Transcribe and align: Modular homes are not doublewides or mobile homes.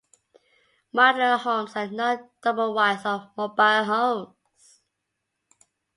Modular 0.95 1.37
homes 1.37 1.75
are 1.75 1.85
not 1.91 2.41
doublewides 2.41 3.05
or 3.05 3.31
mobile 3.37 3.83
homes. 3.83 4.81